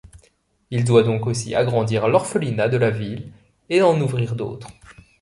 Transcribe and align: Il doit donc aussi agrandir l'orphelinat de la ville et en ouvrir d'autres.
Il 0.71 0.83
doit 0.83 1.03
donc 1.03 1.27
aussi 1.27 1.53
agrandir 1.53 2.07
l'orphelinat 2.07 2.67
de 2.69 2.77
la 2.77 2.89
ville 2.89 3.31
et 3.69 3.83
en 3.83 4.01
ouvrir 4.01 4.35
d'autres. 4.35 4.71